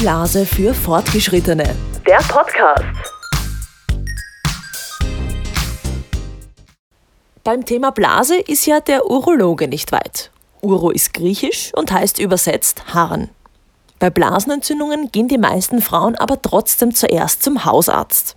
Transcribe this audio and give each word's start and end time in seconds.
Blase 0.00 0.46
für 0.46 0.72
Fortgeschrittene. 0.72 1.76
Der 2.06 2.16
Podcast. 2.26 2.86
Beim 7.44 7.66
Thema 7.66 7.90
Blase 7.90 8.36
ist 8.36 8.64
ja 8.64 8.80
der 8.80 9.10
Urologe 9.10 9.68
nicht 9.68 9.92
weit. 9.92 10.30
Uro 10.62 10.88
ist 10.88 11.12
griechisch 11.12 11.72
und 11.74 11.92
heißt 11.92 12.18
übersetzt 12.18 12.94
Harren. 12.94 13.28
Bei 13.98 14.08
Blasenentzündungen 14.08 15.12
gehen 15.12 15.28
die 15.28 15.36
meisten 15.36 15.82
Frauen 15.82 16.14
aber 16.14 16.40
trotzdem 16.40 16.94
zuerst 16.94 17.42
zum 17.42 17.66
Hausarzt. 17.66 18.36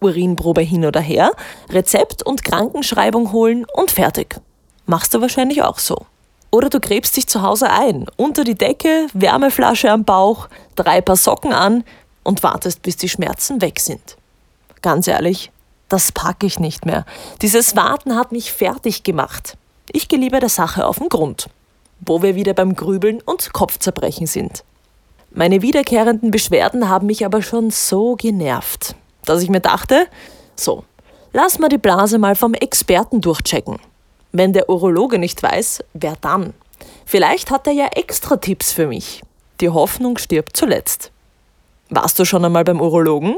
Urinprobe 0.00 0.62
hin 0.62 0.84
oder 0.84 1.00
her, 1.00 1.30
Rezept 1.68 2.26
und 2.26 2.42
Krankenschreibung 2.42 3.30
holen 3.30 3.64
und 3.72 3.92
fertig. 3.92 4.40
Machst 4.86 5.14
du 5.14 5.20
wahrscheinlich 5.20 5.62
auch 5.62 5.78
so. 5.78 6.06
Oder 6.50 6.68
du 6.68 6.80
gräbst 6.80 7.16
dich 7.16 7.26
zu 7.28 7.42
Hause 7.42 7.70
ein, 7.70 8.06
unter 8.16 8.44
die 8.44 8.56
Decke, 8.56 9.06
Wärmeflasche 9.12 9.90
am 9.90 10.04
Bauch, 10.04 10.48
drei 10.74 11.00
Paar 11.00 11.16
Socken 11.16 11.52
an 11.52 11.84
und 12.24 12.42
wartest, 12.42 12.82
bis 12.82 12.96
die 12.96 13.08
Schmerzen 13.08 13.60
weg 13.60 13.78
sind. 13.80 14.16
Ganz 14.82 15.06
ehrlich, 15.06 15.52
das 15.88 16.12
packe 16.12 16.46
ich 16.46 16.58
nicht 16.58 16.86
mehr. 16.86 17.04
Dieses 17.42 17.76
Warten 17.76 18.16
hat 18.16 18.32
mich 18.32 18.52
fertig 18.52 19.02
gemacht. 19.02 19.56
Ich 19.92 20.08
gehe 20.08 20.18
lieber 20.18 20.40
der 20.40 20.48
Sache 20.48 20.86
auf 20.86 20.98
den 20.98 21.08
Grund, 21.08 21.48
wo 22.00 22.22
wir 22.22 22.34
wieder 22.34 22.54
beim 22.54 22.74
Grübeln 22.74 23.20
und 23.20 23.52
Kopfzerbrechen 23.52 24.26
sind. 24.26 24.64
Meine 25.32 25.62
wiederkehrenden 25.62 26.30
Beschwerden 26.30 26.88
haben 26.88 27.06
mich 27.06 27.24
aber 27.24 27.42
schon 27.42 27.70
so 27.70 28.16
genervt, 28.16 28.96
dass 29.24 29.42
ich 29.42 29.50
mir 29.50 29.60
dachte, 29.60 30.06
so, 30.56 30.84
lass 31.32 31.58
mal 31.58 31.68
die 31.68 31.78
Blase 31.78 32.18
mal 32.18 32.34
vom 32.34 32.54
Experten 32.54 33.20
durchchecken. 33.20 33.78
Wenn 34.32 34.52
der 34.52 34.68
Urologe 34.68 35.18
nicht 35.18 35.42
weiß, 35.42 35.82
wer 35.94 36.14
dann? 36.20 36.54
Vielleicht 37.04 37.50
hat 37.50 37.66
er 37.66 37.72
ja 37.72 37.86
extra 37.86 38.36
Tipps 38.36 38.72
für 38.72 38.86
mich. 38.86 39.22
Die 39.60 39.68
Hoffnung 39.68 40.18
stirbt 40.18 40.56
zuletzt. 40.56 41.10
Warst 41.88 42.18
du 42.18 42.24
schon 42.24 42.44
einmal 42.44 42.62
beim 42.62 42.80
Urologen? 42.80 43.36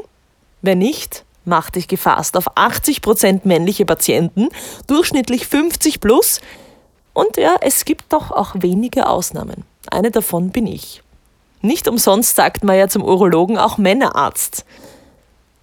Wenn 0.61 0.79
nicht, 0.79 1.25
mach 1.47 1.71
dich 1.71 1.89
gefasst 1.89 2.37
auf 2.37 2.57
80% 2.57 3.41
männliche 3.45 3.87
Patienten, 3.87 4.49
durchschnittlich 4.87 5.47
50 5.47 6.01
plus. 6.01 6.41
Und 7.15 7.39
ja, 7.39 7.57
es 7.63 7.87
gibt 7.87 8.13
doch 8.13 8.31
auch 8.31 8.55
wenige 8.55 9.09
Ausnahmen. 9.09 9.65
Eine 9.91 10.11
davon 10.11 10.51
bin 10.51 10.67
ich. 10.67 11.03
Nicht 11.63 11.89
umsonst 11.89 12.37
sagt 12.37 12.65
man 12.65 12.77
ja 12.77 12.89
zum 12.89 13.03
Urologen 13.03 13.57
auch 13.57 13.79
Männerarzt. 13.79 14.67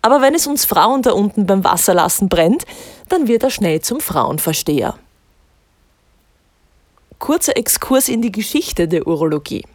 Aber 0.01 0.21
wenn 0.21 0.33
es 0.33 0.47
uns 0.47 0.65
Frauen 0.65 1.03
da 1.03 1.11
unten 1.11 1.45
beim 1.45 1.63
Wasserlassen 1.63 2.29
brennt, 2.29 2.65
dann 3.09 3.27
wird 3.27 3.43
er 3.43 3.49
schnell 3.51 3.81
zum 3.81 3.99
Frauenversteher 3.99 4.95
kurzer 7.19 7.55
Exkurs 7.57 8.09
in 8.09 8.21
die 8.21 8.31
Geschichte 8.31 8.87
der 8.87 9.05
Urologie. 9.05 9.65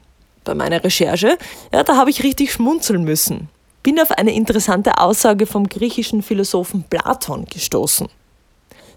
Bei 0.44 0.54
meiner 0.54 0.82
Recherche, 0.82 1.38
ja, 1.72 1.82
da 1.82 1.96
habe 1.96 2.10
ich 2.10 2.22
richtig 2.22 2.52
schmunzeln 2.52 3.04
müssen. 3.04 3.48
Bin 3.82 4.00
auf 4.00 4.10
eine 4.10 4.34
interessante 4.34 4.98
Aussage 4.98 5.46
vom 5.46 5.68
griechischen 5.68 6.22
Philosophen 6.22 6.84
Platon 6.84 7.44
gestoßen. 7.46 8.08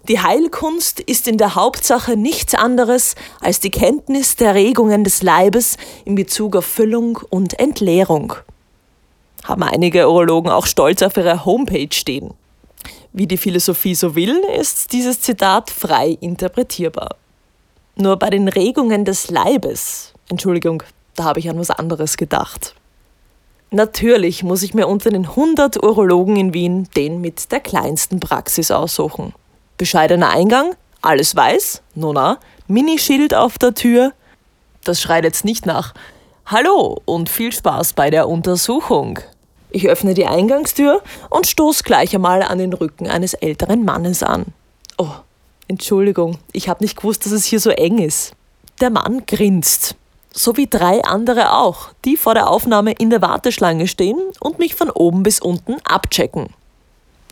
Die 0.08 0.20
Heilkunst 0.20 1.00
ist 1.00 1.28
in 1.28 1.36
der 1.36 1.54
Hauptsache 1.54 2.16
nichts 2.16 2.54
anderes 2.54 3.14
als 3.40 3.60
die 3.60 3.70
Kenntnis 3.70 4.36
der 4.36 4.54
Regungen 4.54 5.04
des 5.04 5.22
Leibes 5.22 5.76
in 6.06 6.14
Bezug 6.14 6.56
auf 6.56 6.64
Füllung 6.64 7.18
und 7.28 7.58
Entleerung. 7.58 8.34
Haben 9.44 9.62
einige 9.62 10.08
Urologen 10.08 10.50
auch 10.50 10.66
stolz 10.66 11.02
auf 11.02 11.16
ihrer 11.16 11.44
Homepage 11.44 11.92
stehen. 11.92 12.32
Wie 13.12 13.26
die 13.26 13.36
Philosophie 13.36 13.94
so 13.94 14.14
will, 14.14 14.40
ist 14.58 14.92
dieses 14.92 15.20
Zitat 15.20 15.70
frei 15.70 16.16
interpretierbar. 16.20 17.16
Nur 18.00 18.16
bei 18.16 18.30
den 18.30 18.46
Regungen 18.46 19.04
des 19.04 19.28
Leibes, 19.28 20.12
Entschuldigung, 20.28 20.84
da 21.16 21.24
habe 21.24 21.40
ich 21.40 21.50
an 21.50 21.58
was 21.58 21.70
anderes 21.70 22.16
gedacht. 22.16 22.76
Natürlich 23.72 24.44
muss 24.44 24.62
ich 24.62 24.72
mir 24.72 24.86
unter 24.86 25.10
den 25.10 25.26
100 25.26 25.82
Urologen 25.82 26.36
in 26.36 26.54
Wien 26.54 26.88
den 26.96 27.20
mit 27.20 27.50
der 27.50 27.58
kleinsten 27.58 28.20
Praxis 28.20 28.70
aussuchen. 28.70 29.34
Bescheidener 29.78 30.30
Eingang, 30.30 30.76
alles 31.02 31.34
weiß, 31.34 31.82
nona, 31.96 32.38
Minischild 32.68 33.34
auf 33.34 33.58
der 33.58 33.74
Tür. 33.74 34.12
Das 34.84 35.02
schreit 35.02 35.24
jetzt 35.24 35.44
nicht 35.44 35.66
nach 35.66 35.92
Hallo 36.46 37.02
und 37.04 37.28
viel 37.28 37.50
Spaß 37.50 37.94
bei 37.94 38.10
der 38.10 38.28
Untersuchung. 38.28 39.18
Ich 39.70 39.88
öffne 39.88 40.14
die 40.14 40.26
Eingangstür 40.26 41.02
und 41.30 41.48
stoß 41.48 41.82
gleich 41.82 42.14
einmal 42.14 42.42
an 42.42 42.58
den 42.58 42.72
Rücken 42.72 43.08
eines 43.08 43.34
älteren 43.34 43.84
Mannes 43.84 44.22
an. 44.22 44.46
Oh, 44.98 45.16
Entschuldigung, 45.68 46.38
ich 46.52 46.68
habe 46.68 46.82
nicht 46.82 46.96
gewusst, 46.96 47.26
dass 47.26 47.32
es 47.32 47.44
hier 47.44 47.60
so 47.60 47.70
eng 47.70 47.98
ist. 47.98 48.32
Der 48.80 48.90
Mann 48.90 49.24
grinst. 49.26 49.96
So 50.32 50.56
wie 50.56 50.66
drei 50.66 51.02
andere 51.04 51.52
auch, 51.54 51.90
die 52.04 52.16
vor 52.16 52.34
der 52.34 52.48
Aufnahme 52.48 52.92
in 52.92 53.10
der 53.10 53.22
Warteschlange 53.22 53.86
stehen 53.86 54.18
und 54.40 54.58
mich 54.58 54.74
von 54.74 54.88
oben 54.90 55.22
bis 55.22 55.40
unten 55.40 55.76
abchecken. 55.84 56.48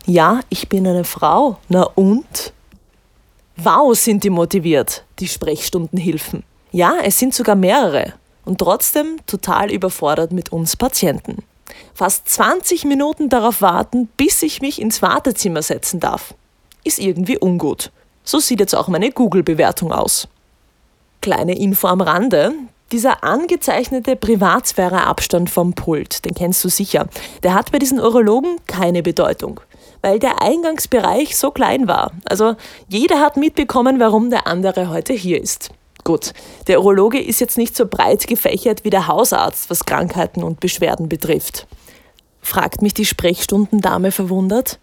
Ja, 0.05 0.41
ich 0.49 0.69
bin 0.69 0.87
eine 0.87 1.03
Frau. 1.03 1.57
Na 1.67 1.83
und? 1.95 2.53
Wow, 3.55 3.97
sind 3.97 4.23
die 4.23 4.29
motiviert, 4.29 5.03
die 5.19 5.27
Sprechstundenhilfen. 5.27 6.43
Ja, 6.71 6.97
es 7.03 7.17
sind 7.17 7.33
sogar 7.33 7.55
mehrere. 7.55 8.13
Und 8.45 8.59
trotzdem 8.59 9.17
total 9.25 9.71
überfordert 9.71 10.31
mit 10.31 10.51
uns 10.51 10.75
Patienten. 10.75 11.43
Fast 11.93 12.29
20 12.29 12.85
Minuten 12.85 13.29
darauf 13.29 13.61
warten, 13.61 14.07
bis 14.15 14.43
ich 14.43 14.61
mich 14.61 14.79
ins 14.79 15.01
Wartezimmer 15.01 15.61
setzen 15.61 15.99
darf. 15.99 16.33
Ist 16.83 16.99
irgendwie 16.99 17.37
ungut. 17.39 17.91
So 18.27 18.39
sieht 18.39 18.59
jetzt 18.59 18.75
auch 18.75 18.89
meine 18.89 19.09
Google-Bewertung 19.09 19.93
aus. 19.93 20.27
Kleine 21.21 21.57
Info 21.57 21.87
am 21.87 22.01
Rande. 22.01 22.51
Dieser 22.91 23.23
angezeichnete 23.23 24.17
Privatsphäre-Abstand 24.17 25.49
vom 25.49 25.71
Pult, 25.71 26.25
den 26.25 26.33
kennst 26.33 26.61
du 26.65 26.67
sicher, 26.67 27.07
der 27.43 27.53
hat 27.53 27.71
bei 27.71 27.79
diesen 27.79 28.01
Urologen 28.01 28.57
keine 28.67 29.01
Bedeutung, 29.01 29.61
weil 30.01 30.19
der 30.19 30.41
Eingangsbereich 30.41 31.37
so 31.37 31.51
klein 31.51 31.87
war. 31.87 32.11
Also 32.25 32.55
jeder 32.89 33.21
hat 33.21 33.37
mitbekommen, 33.37 33.97
warum 34.01 34.29
der 34.29 34.45
andere 34.45 34.89
heute 34.89 35.13
hier 35.13 35.41
ist. 35.41 35.69
Gut, 36.03 36.33
der 36.67 36.81
Urologe 36.81 37.21
ist 37.21 37.39
jetzt 37.39 37.57
nicht 37.57 37.77
so 37.77 37.85
breit 37.85 38.27
gefächert 38.27 38.83
wie 38.83 38.89
der 38.89 39.07
Hausarzt, 39.07 39.69
was 39.69 39.85
Krankheiten 39.85 40.43
und 40.43 40.59
Beschwerden 40.59 41.07
betrifft. 41.07 41.65
Fragt 42.41 42.81
mich 42.81 42.93
die 42.93 43.05
Sprechstundendame 43.05 44.11
verwundert. 44.11 44.79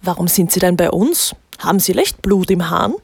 Warum 0.00 0.26
sind 0.26 0.52
Sie 0.52 0.60
denn 0.60 0.78
bei 0.78 0.90
uns? 0.90 1.34
Haben 1.58 1.80
Sie 1.80 1.92
leicht 1.92 2.22
Blut 2.22 2.50
im 2.50 2.70
Hahn? 2.70 2.94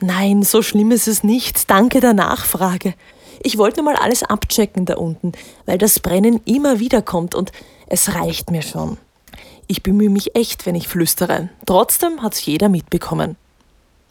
Nein, 0.00 0.42
so 0.42 0.62
schlimm 0.62 0.90
ist 0.90 1.06
es 1.06 1.22
nicht. 1.22 1.70
Danke 1.70 2.00
der 2.00 2.12
Nachfrage. 2.12 2.94
Ich 3.42 3.58
wollte 3.58 3.82
mal 3.82 3.96
alles 3.96 4.22
abchecken 4.22 4.84
da 4.84 4.96
unten, 4.96 5.32
weil 5.66 5.78
das 5.78 6.00
Brennen 6.00 6.40
immer 6.44 6.80
wieder 6.80 7.02
kommt 7.02 7.34
und 7.34 7.52
es 7.86 8.14
reicht 8.14 8.50
mir 8.50 8.62
schon. 8.62 8.98
Ich 9.66 9.82
bemühe 9.82 10.10
mich 10.10 10.34
echt, 10.34 10.66
wenn 10.66 10.74
ich 10.74 10.88
flüstere. 10.88 11.48
Trotzdem 11.66 12.22
hat's 12.22 12.44
jeder 12.44 12.68
mitbekommen. 12.68 13.36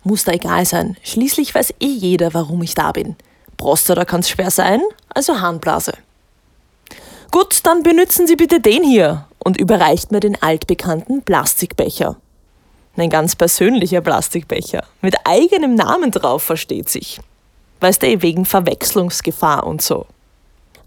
Muss 0.04 0.24
da 0.24 0.32
egal 0.32 0.66
sein. 0.66 0.98
Schließlich 1.04 1.54
weiß 1.54 1.76
eh 1.80 1.86
jeder, 1.86 2.34
warum 2.34 2.62
ich 2.64 2.74
da 2.74 2.92
bin. 2.92 3.16
Prostata 3.58 4.06
kann's 4.06 4.30
schwer 4.30 4.50
sein, 4.50 4.82
also 5.10 5.40
Harnblase. 5.40 5.94
Gut, 7.30 7.60
dann 7.64 7.84
benützen 7.84 8.28
Sie 8.28 8.36
bitte 8.36 8.60
den 8.60 8.84
hier 8.84 9.28
und 9.40 9.58
überreicht 9.58 10.12
mir 10.12 10.20
den 10.20 10.42
altbekannten 10.42 11.22
Plastikbecher. 11.22 12.18
Ein 12.98 13.10
ganz 13.10 13.36
persönlicher 13.36 14.02
Plastikbecher. 14.02 14.84
Mit 15.02 15.16
eigenem 15.24 15.76
Namen 15.76 16.12
drauf, 16.12 16.44
versteht 16.44 16.90
sich. 16.90 17.20
Weißt 17.80 18.04
du, 18.04 18.22
wegen 18.22 18.46
Verwechslungsgefahr 18.46 19.66
und 19.66 19.82
so. 19.82 20.06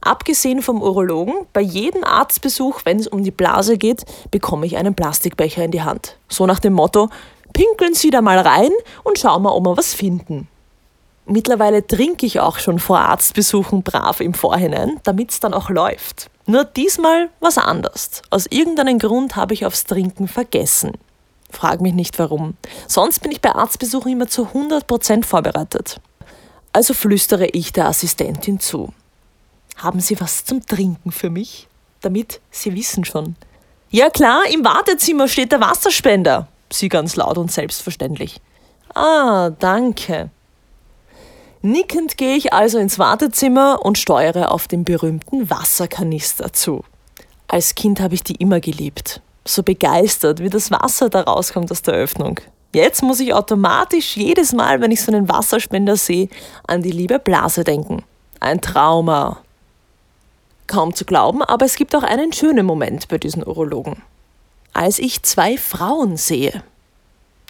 Abgesehen 0.03 0.61
vom 0.61 0.83
Urologen, 0.83 1.35
bei 1.55 1.63
jedem 1.63 2.05
Arztbesuch, 2.05 2.83
wenn 2.85 2.99
es 2.99 3.09
um 3.09 3.25
die 3.25 3.31
Blase 3.31 3.79
geht, 3.79 4.05
bekomme 4.31 4.67
ich 4.67 4.77
einen 4.77 4.95
Plastikbecher 4.95 5.65
in 5.65 5.71
die 5.71 5.83
Hand. 5.83 6.19
So 6.29 6.45
nach 6.45 6.59
dem 6.59 6.75
Motto, 6.75 7.09
pinkeln 7.55 7.95
Sie 7.95 8.11
da 8.11 8.21
mal 8.21 8.39
rein 8.39 8.71
und 9.03 9.19
schauen 9.19 9.43
wir, 9.43 9.55
ob 9.55 9.65
wir 9.65 9.77
was 9.79 9.95
finden. 9.95 10.47
Mittlerweile 11.27 11.87
trinke 11.87 12.27
ich 12.27 12.39
auch 12.39 12.59
schon 12.59 12.79
vor 12.79 12.99
Arztbesuchen 12.99 13.83
brav 13.83 14.21
im 14.21 14.35
Vorhinein, 14.35 15.00
damit 15.05 15.31
es 15.31 15.41
dann 15.41 15.55
auch 15.55 15.71
läuft. 15.71 16.29
Nur 16.47 16.65
diesmal 16.65 17.31
was 17.41 17.57
anders. 17.57 18.21
Aus 18.29 18.45
irgendeinem 18.50 18.99
Grund 18.99 19.35
habe 19.37 19.55
ich 19.55 19.65
aufs 19.65 19.85
Trinken 19.85 20.29
vergessen. 20.29 20.93
Frag 21.55 21.81
mich 21.81 21.95
nicht 21.95 22.19
warum. 22.19 22.56
Sonst 22.89 23.21
bin 23.21 23.31
ich 23.31 23.41
bei 23.41 23.55
Arztbesuchen 23.55 24.12
immer 24.12 24.27
zu 24.27 24.47
100% 24.47 25.25
vorbereitet. 25.25 26.01
Also 26.73 26.95
flüstere 26.95 27.47
ich 27.47 27.73
der 27.73 27.87
Assistentin 27.87 28.59
zu. 28.59 28.93
Haben 29.77 30.01
Sie 30.01 30.21
was 30.21 30.45
zum 30.45 30.67
Trinken 30.67 31.12
für 31.12 31.31
mich? 31.31 31.69
Damit 32.01 32.41
Sie 32.51 32.75
wissen 32.75 33.05
schon. 33.05 33.37
Ja 33.91 34.11
klar, 34.11 34.43
im 34.53 34.65
Wartezimmer 34.65 35.29
steht 35.29 35.53
der 35.53 35.61
Wasserspender. 35.61 36.49
Sie 36.73 36.89
ganz 36.89 37.15
laut 37.15 37.39
und 37.39 37.53
selbstverständlich. 37.53 38.41
Ah, 38.93 39.50
danke. 39.50 40.31
Nickend 41.62 42.17
gehe 42.19 42.37
ich 42.37 42.53
also 42.53 42.79
ins 42.79 42.99
Wartezimmer 42.99 43.85
und 43.85 43.97
steuere 43.97 44.50
auf 44.50 44.67
den 44.67 44.85
berühmten 44.85 45.49
Wasserkanister 45.49 46.53
zu. 46.53 46.85
Als 47.47 47.77
Kind 47.77 48.00
habe 48.00 48.15
ich 48.15 48.25
die 48.25 48.35
immer 48.35 48.59
geliebt 48.59 49.21
so 49.46 49.62
begeistert, 49.62 50.41
wie 50.41 50.50
das 50.50 50.70
Wasser 50.70 51.11
da 51.11 51.23
rauskommt 51.23 51.70
aus 51.70 51.82
der 51.82 51.94
Öffnung. 51.94 52.41
Jetzt 52.75 53.02
muss 53.02 53.20
ich 53.20 53.32
automatisch 53.32 54.17
jedes 54.17 54.52
Mal, 54.52 54.81
wenn 54.81 54.91
ich 54.91 55.02
so 55.02 55.12
einen 55.12 55.29
Wasserspender 55.29 55.96
sehe, 55.96 56.29
an 56.67 56.82
die 56.82 56.91
liebe 56.91 57.19
Blase 57.19 57.62
denken. 57.62 58.02
Ein 58.41 58.61
Trauma. 58.61 59.38
Kaum 60.67 60.94
zu 60.94 61.05
glauben, 61.05 61.43
aber 61.43 61.67
es 61.67 61.76
gibt 61.76 61.94
auch 61.94 62.02
einen 62.02 62.32
schönen 62.32 62.67
Moment 62.67 63.06
bei 63.08 63.19
diesen 63.19 63.46
Urologen. 63.46 64.02
Als 64.73 64.99
ich 64.99 65.23
zwei 65.23 65.56
Frauen 65.56 66.17
sehe, 66.17 66.64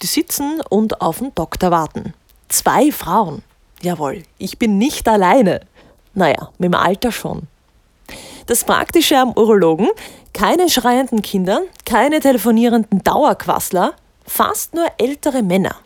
die 0.02 0.06
sitzen 0.06 0.60
und 0.68 1.00
auf 1.00 1.20
den 1.20 1.34
Doktor 1.34 1.70
warten. 1.70 2.12
Zwei 2.48 2.92
Frauen. 2.92 3.42
Jawohl, 3.80 4.24
ich 4.36 4.58
bin 4.58 4.76
nicht 4.76 5.08
alleine. 5.08 5.60
Naja, 6.12 6.50
mit 6.58 6.72
dem 6.72 6.74
Alter 6.74 7.12
schon. 7.12 7.48
Das 8.46 8.62
Praktische 8.64 9.16
am 9.18 9.32
Urologen, 9.32 9.88
keine 10.34 10.68
schreienden 10.68 11.22
Kinder, 11.22 11.62
keine 11.86 12.20
telefonierenden 12.20 13.02
Dauerquassler, 13.02 13.94
fast 14.26 14.74
nur 14.74 14.86
ältere 14.98 15.42
Männer, 15.42 15.76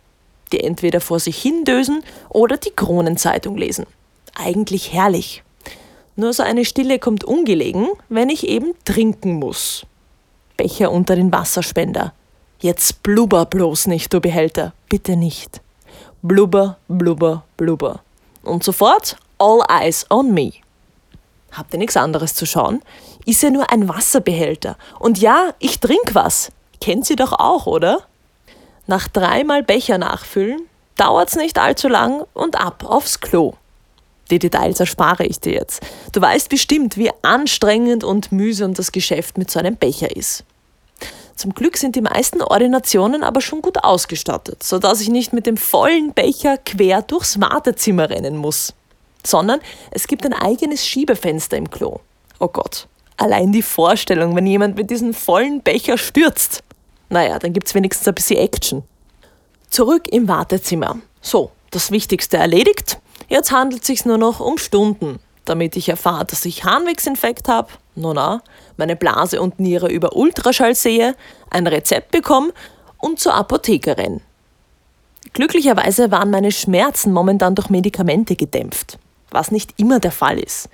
die 0.50 0.64
entweder 0.64 1.00
vor 1.00 1.20
sich 1.20 1.40
hindösen 1.40 2.02
oder 2.28 2.56
die 2.56 2.72
Kronenzeitung 2.72 3.56
lesen. 3.56 3.87
Eigentlich 4.34 4.93
herrlich. 4.93 5.44
Nur 6.16 6.32
so 6.32 6.43
eine 6.43 6.64
Stille 6.64 6.99
kommt 6.99 7.22
ungelegen, 7.22 7.90
wenn 8.08 8.28
ich 8.28 8.49
eben 8.49 8.75
trinken 8.84 9.34
muss. 9.34 9.87
Becher 10.56 10.90
unter 10.90 11.14
den 11.14 11.32
Wasserspender. 11.32 12.12
Jetzt 12.58 13.04
blubber 13.04 13.46
bloß 13.46 13.87
nicht, 13.87 14.12
du 14.12 14.20
Behälter. 14.20 14.72
Bitte 14.88 15.14
nicht. 15.14 15.61
Blubber, 16.22 16.78
blubber, 16.88 17.44
blubber. 17.56 18.00
Und 18.43 18.64
sofort 18.64 19.16
all 19.38 19.62
eyes 19.69 20.04
on 20.11 20.34
me. 20.34 20.54
Habt 21.53 21.73
ihr 21.73 21.79
nichts 21.79 21.97
anderes 21.97 22.35
zu 22.35 22.47
schauen? 22.47 22.83
Ist 23.25 23.43
ja 23.43 23.50
nur 23.50 23.71
ein 23.71 23.89
Wasserbehälter. 23.89 24.77
Und 24.99 25.19
ja, 25.19 25.55
ich 25.59 25.81
trinke 25.81 26.15
was. 26.15 26.50
Kennt 26.81 27.06
sie 27.06 27.17
doch 27.17 27.33
auch, 27.33 27.67
oder? 27.67 28.03
Nach 28.87 29.09
dreimal 29.09 29.62
Becher 29.62 29.99
nachfüllen, 29.99 30.62
dauert's 30.97 31.37
nicht 31.37 31.59
allzu 31.59 31.89
lang 31.89 32.25
und 32.33 32.59
ab 32.59 32.85
aufs 32.87 33.21
Klo. 33.21 33.55
Die 34.31 34.39
Details 34.39 34.79
erspare 34.81 35.25
ich 35.25 35.41
dir 35.41 35.55
jetzt. 35.55 35.83
Du 36.12 36.21
weißt 36.21 36.49
bestimmt, 36.49 36.97
wie 36.97 37.11
anstrengend 37.23 38.05
und 38.05 38.31
mühsam 38.31 38.75
das 38.75 38.93
Geschäft 38.93 39.39
mit 39.39 39.50
so 39.50 39.59
einem 39.59 39.77
Becher 39.77 40.15
ist. 40.15 40.45
Zum 41.35 41.55
Glück 41.55 41.77
sind 41.77 41.95
die 41.97 42.00
meisten 42.00 42.43
Ordinationen 42.43 43.23
aber 43.23 43.41
schon 43.41 43.62
gut 43.62 43.85
ausgestattet, 43.85 44.62
sodass 44.62 45.00
ich 45.00 45.09
nicht 45.09 45.33
mit 45.33 45.47
dem 45.47 45.56
vollen 45.56 46.12
Becher 46.12 46.59
quer 46.59 47.00
durchs 47.03 47.41
Wartezimmer 47.41 48.11
rennen 48.11 48.37
muss. 48.37 48.75
Sondern 49.28 49.60
es 49.90 50.06
gibt 50.06 50.25
ein 50.25 50.32
eigenes 50.32 50.86
Schiebefenster 50.86 51.58
im 51.58 51.69
Klo. 51.69 52.00
Oh 52.38 52.48
Gott, 52.48 52.86
allein 53.19 53.52
die 53.52 53.60
Vorstellung, 53.60 54.34
wenn 54.34 54.46
jemand 54.46 54.76
mit 54.76 54.88
diesem 54.88 55.12
vollen 55.12 55.60
Becher 55.60 55.98
stürzt. 55.98 56.62
Naja, 57.10 57.38
dann 57.38 57.52
gibt's 57.52 57.75
wenigstens 57.75 58.08
ein 58.08 58.14
bisschen 58.14 58.38
Action. 58.38 58.84
Zurück 59.69 60.08
im 60.08 60.28
Wartezimmer. 60.28 60.96
So, 61.20 61.50
das 61.70 61.90
Wichtigste 61.90 62.38
erledigt. 62.38 63.00
Jetzt 63.28 63.52
handelt 63.52 63.82
es 63.82 63.88
sich 63.88 64.06
nur 64.06 64.16
noch 64.16 64.40
um 64.40 64.56
Stunden, 64.56 65.19
damit 65.44 65.76
ich 65.76 65.90
erfahre, 65.90 66.25
dass 66.25 66.46
ich 66.46 66.64
Harnwegsinfekt 66.64 67.48
habe, 67.48 67.69
no 67.96 68.14
na, 68.14 68.42
meine 68.78 68.96
Blase 68.96 69.42
und 69.42 69.60
Niere 69.60 69.88
über 69.88 70.16
Ultraschall 70.16 70.75
sehe, 70.75 71.14
ein 71.50 71.66
Rezept 71.66 72.12
bekomme 72.12 72.54
und 72.96 73.20
zur 73.20 73.34
Apotheke 73.34 73.98
renne. 73.98 74.22
Glücklicherweise 75.34 76.10
waren 76.10 76.30
meine 76.30 76.50
Schmerzen 76.50 77.12
momentan 77.12 77.54
durch 77.54 77.69
Medikamente 77.69 78.36
gedämpft, 78.36 78.98
was 79.30 79.50
nicht 79.50 79.75
immer 79.76 80.00
der 80.00 80.12
Fall 80.12 80.38
ist. 80.38 80.69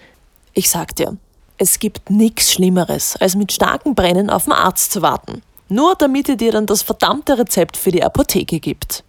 Ich 0.53 0.71
sag 0.71 0.95
dir, 0.97 1.17
es 1.59 1.79
gibt 1.79 2.11
nichts 2.11 2.53
Schlimmeres, 2.53 3.17
als 3.17 3.37
mit 3.37 3.53
starken 3.53 3.95
Brennen 3.95 4.31
auf 4.31 4.45
den 4.45 4.53
Arzt 4.53 4.93
zu 4.93 5.03
warten, 5.03 5.43
nur 5.69 5.95
damit 5.95 6.29
er 6.29 6.37
dir 6.37 6.53
dann 6.53 6.67
das 6.67 6.83
verdammte 6.83 7.39
Rezept 7.39 7.77
für 7.77 7.91
die 7.91 8.03
Apotheke 8.03 8.61
gibt. 8.61 9.05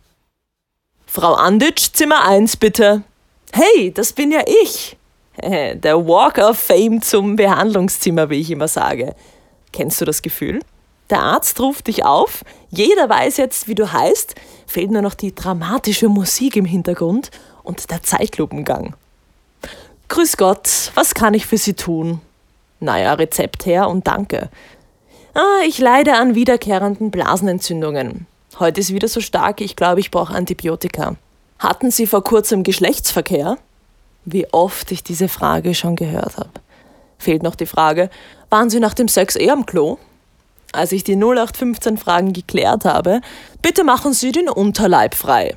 Frau 1.06 1.34
Anditsch, 1.34 1.94
Zimmer 1.94 2.28
1 2.28 2.58
bitte. 2.58 3.04
Hey, 3.52 3.92
das 3.92 4.14
bin 4.14 4.32
ja 4.32 4.42
ich. 4.64 4.98
Der 5.42 6.08
Walk 6.08 6.38
of 6.38 6.58
Fame 6.58 7.02
zum 7.02 7.36
Behandlungszimmer, 7.36 8.30
wie 8.30 8.42
ich 8.42 8.52
immer 8.52 8.68
sage. 8.68 9.16
Kennst 9.72 10.00
du 10.02 10.06
das 10.06 10.22
Gefühl? 10.22 10.60
Der 11.10 11.22
Arzt 11.22 11.60
ruft 11.60 11.88
dich 11.88 12.04
auf, 12.04 12.44
jeder 12.70 13.08
weiß 13.08 13.38
jetzt, 13.38 13.68
wie 13.68 13.76
du 13.76 13.92
heißt, 13.92 14.36
fehlt 14.66 14.92
nur 14.92 15.02
noch 15.02 15.14
die 15.14 15.36
dramatische 15.36 16.10
Musik 16.10 16.56
im 16.56 16.66
Hintergrund 16.66 17.30
und 17.64 17.92
der 17.92 18.02
Zeitlupengang. 18.02 18.96
Grüß 20.08 20.38
Gott, 20.38 20.92
was 20.96 21.14
kann 21.14 21.34
ich 21.34 21.46
für 21.46 21.58
Sie 21.58 21.74
tun? 21.74 22.22
Naja, 22.80 23.14
Rezept 23.14 23.66
her 23.66 23.90
und 23.90 24.08
danke. 24.08 24.50
Ah, 25.34 25.64
ich 25.68 25.80
leide 25.80 26.16
an 26.16 26.36
wiederkehrenden 26.36 27.12
Blasenentzündungen. 27.12 28.28
Heute 28.60 28.80
ist 28.80 28.94
wieder 28.94 29.08
so 29.08 29.20
stark, 29.22 29.62
ich 29.62 29.76
glaube, 29.76 30.00
ich 30.00 30.12
brauche 30.12 30.34
Antibiotika. 30.34 31.16
Hatten 31.60 31.92
Sie 31.92 32.08
vor 32.08 32.24
kurzem 32.24 32.64
Geschlechtsverkehr? 32.64 33.58
wie 34.26 34.52
oft 34.52 34.92
ich 34.92 35.04
diese 35.04 35.30
Frage 35.30 35.74
schon 35.76 35.96
gehört 35.96 36.38
habe. 36.38 36.50
Fehlt 37.18 37.44
noch 37.44 37.56
die 37.56 37.68
Frage, 37.68 38.10
waren 38.50 38.70
Sie 38.70 38.80
nach 38.80 38.94
dem 38.94 39.08
Sex 39.08 39.36
eh 39.36 39.50
am 39.50 39.66
Klo? 39.66 39.98
Als 40.74 40.92
ich 40.92 41.04
die 41.04 41.16
0815 41.16 41.98
Fragen 41.98 42.34
geklärt 42.34 42.84
habe, 42.84 43.22
bitte 43.62 43.84
machen 43.84 44.14
Sie 44.14 44.32
den 44.32 44.50
Unterleib 44.50 45.16
frei. 45.16 45.56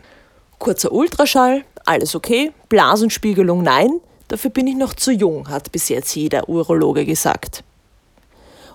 Kurzer 0.58 0.92
Ultraschall, 0.92 1.64
alles 1.86 2.14
okay, 2.14 2.52
Blasenspiegelung 2.68 3.62
nein, 3.62 4.00
dafür 4.28 4.50
bin 4.50 4.66
ich 4.66 4.76
noch 4.76 4.94
zu 4.94 5.10
jung, 5.10 5.48
hat 5.48 5.72
bis 5.72 5.88
jetzt 5.88 6.14
jeder 6.14 6.48
Urologe 6.48 7.04
gesagt. 7.04 7.64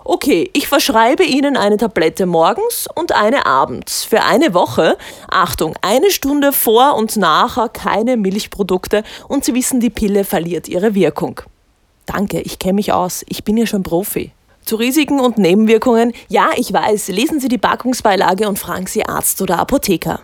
Okay, 0.06 0.50
ich 0.52 0.68
verschreibe 0.68 1.24
Ihnen 1.24 1.56
eine 1.56 1.78
Tablette 1.78 2.26
morgens 2.26 2.90
und 2.94 3.14
eine 3.14 3.46
abends 3.46 4.04
für 4.04 4.22
eine 4.24 4.54
Woche. 4.54 4.98
Achtung, 5.32 5.76
eine 5.82 6.12
Stunde 6.12 6.52
vor 6.52 6.96
und 6.96 7.16
nachher 7.16 7.70
keine 7.70 8.18
Milchprodukte 8.18 9.04
und 9.30 9.46
Sie 9.46 9.54
wissen, 9.54 9.80
die 9.80 9.90
Pille 9.90 10.26
verliert 10.26 10.68
ihre 10.68 10.94
Wirkung. 10.94 11.40
Danke, 12.06 12.42
ich 12.42 12.60
kenne 12.60 12.74
mich 12.74 12.92
aus. 12.92 13.24
Ich 13.30 13.46
bin 13.46 13.56
ja 13.56 13.66
schon 13.66 13.84
Profi. 13.84 14.32
Zu 14.66 14.76
Risiken 14.76 15.22
und 15.22 15.38
Nebenwirkungen, 15.38 16.14
ja, 16.28 16.50
ich 16.58 16.74
weiß, 16.74 17.08
lesen 17.10 17.40
Sie 17.40 17.48
die 17.48 17.58
Packungsbeilage 17.58 18.50
und 18.50 18.60
fragen 18.60 18.88
Sie 18.88 19.06
Arzt 19.06 19.42
oder 19.42 19.58
Apotheker. 19.60 20.20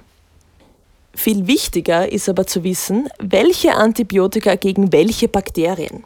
Viel 1.14 1.48
wichtiger 1.48 2.12
ist 2.12 2.30
aber 2.30 2.48
zu 2.48 2.64
wissen, 2.64 3.10
welche 3.20 3.76
Antibiotika 3.76 4.56
gegen 4.56 4.92
welche 4.92 5.28
Bakterien. 5.28 6.04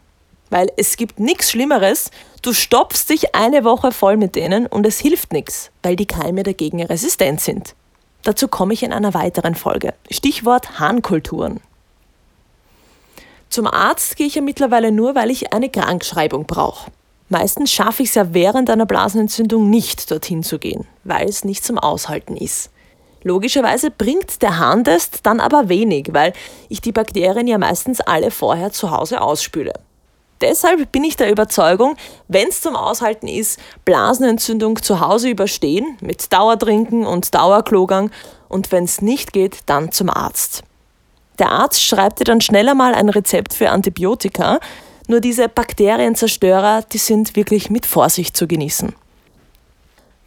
Weil 0.50 0.72
es 0.78 0.98
gibt 0.98 1.20
nichts 1.20 1.52
Schlimmeres, 1.52 2.12
du 2.42 2.54
stopfst 2.54 3.10
dich 3.10 3.36
eine 3.36 3.64
Woche 3.64 3.92
voll 3.92 4.18
mit 4.18 4.36
denen 4.36 4.68
und 4.68 4.86
es 4.86 5.00
hilft 5.00 5.34
nichts, 5.34 5.72
weil 5.82 5.96
die 5.96 6.06
Keime 6.06 6.44
dagegen 6.44 6.84
resistent 6.84 7.42
sind. 7.42 7.76
Dazu 8.24 8.48
komme 8.48 8.74
ich 8.74 8.84
in 8.84 8.94
einer 8.94 9.14
weiteren 9.14 9.56
Folge. 9.56 9.94
Stichwort 10.10 10.80
Harnkulturen. 10.80 11.60
Zum 13.50 13.68
Arzt 13.68 14.16
gehe 14.16 14.28
ich 14.28 14.36
ja 14.36 14.42
mittlerweile 14.42 14.92
nur, 14.92 15.14
weil 15.14 15.30
ich 15.30 15.54
eine 15.54 15.70
Krankschreibung 15.70 16.46
brauche. 16.46 16.90
Meistens 17.30 17.72
schaffe 17.72 18.04
ich 18.04 18.10
es 18.10 18.16
ja 18.16 18.34
während 18.34 18.70
einer 18.70 18.86
Blasenentzündung 18.86 19.70
nicht, 19.70 20.10
dorthin 20.10 20.44
zu 20.44 20.60
gehen, 20.60 20.86
weil 21.04 21.28
es 21.28 21.44
nicht 21.44 21.64
zum 21.64 21.78
Aushalten 21.78 22.38
ist. 22.38 22.70
Logischerweise 23.24 23.90
bringt 23.90 24.42
der 24.42 24.60
Harntest 24.60 25.20
dann 25.24 25.40
aber 25.40 25.70
wenig, 25.70 26.10
weil 26.12 26.34
ich 26.70 26.82
die 26.82 26.92
Bakterien 26.92 27.48
ja 27.48 27.58
meistens 27.58 28.02
alle 28.02 28.32
vorher 28.32 28.72
zu 28.72 28.92
Hause 28.92 29.22
ausspüle. 29.22 29.74
Deshalb 30.42 30.92
bin 30.92 31.06
ich 31.06 31.16
der 31.16 31.32
Überzeugung, 31.32 31.96
wenn 32.28 32.50
es 32.50 32.60
zum 32.60 32.76
Aushalten 32.76 33.30
ist, 33.30 33.60
Blasenentzündung 33.86 34.82
zu 34.82 35.00
Hause 35.00 35.30
überstehen, 35.30 35.98
mit 36.02 36.34
Dauertrinken 36.34 37.06
und 37.06 37.34
Dauerklogang 37.34 38.12
und 38.50 38.74
wenn 38.74 38.84
es 38.84 39.02
nicht 39.02 39.32
geht, 39.32 39.60
dann 39.68 39.94
zum 39.94 40.10
Arzt. 40.10 40.64
Der 41.40 41.50
Arzt 41.52 41.82
schreibt 41.82 42.20
dir 42.20 42.26
dann 42.26 42.42
schneller 42.42 42.76
mal 42.76 42.94
ein 42.94 43.08
Rezept 43.08 43.54
für 43.54 43.70
Antibiotika, 43.70 44.60
nur 45.08 45.22
diese 45.22 45.48
Bakterienzerstörer, 45.48 46.84
die 46.92 46.98
sind 46.98 47.38
wirklich 47.38 47.70
mit 47.70 47.86
Vorsicht 47.86 48.36
zu 48.36 48.46
genießen. 48.46 48.94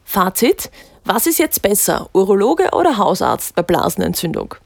Fazit, 0.04 0.70
was 1.06 1.26
ist 1.26 1.38
jetzt 1.38 1.62
besser, 1.62 2.08
Urologe 2.12 2.70
oder 2.72 2.98
Hausarzt 2.98 3.54
bei 3.54 3.62
Blasenentzündung? 3.62 4.56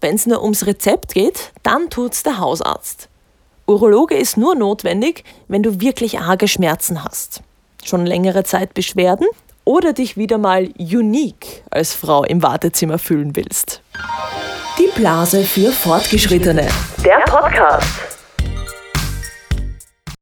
Wenn 0.00 0.16
es 0.16 0.26
nur 0.26 0.42
ums 0.42 0.66
Rezept 0.66 1.14
geht, 1.14 1.52
dann 1.62 1.90
tut's 1.90 2.22
der 2.22 2.38
Hausarzt. 2.38 3.08
Urologe 3.66 4.16
ist 4.16 4.36
nur 4.36 4.56
notwendig, 4.56 5.24
wenn 5.46 5.62
du 5.62 5.80
wirklich 5.80 6.18
arge 6.18 6.48
Schmerzen 6.48 7.04
hast, 7.04 7.42
schon 7.84 8.04
längere 8.04 8.42
Zeit 8.42 8.74
Beschwerden 8.74 9.26
oder 9.64 9.92
dich 9.92 10.16
wieder 10.16 10.38
mal 10.38 10.70
unique 10.78 11.62
als 11.70 11.94
Frau 11.94 12.24
im 12.24 12.42
Wartezimmer 12.42 12.98
fühlen 12.98 13.36
willst. 13.36 13.82
Die 14.78 14.88
Blase 14.98 15.44
für 15.44 15.70
Fortgeschrittene. 15.70 16.66
Der 17.04 17.18
Podcast. 17.26 18.19